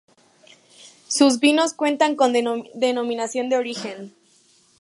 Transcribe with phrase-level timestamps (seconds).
[1.07, 4.15] Sus vinos cuentan con denominación de origen.